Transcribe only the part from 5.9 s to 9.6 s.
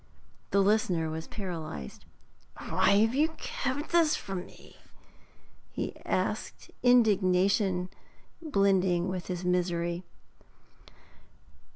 asked, indignation blending with his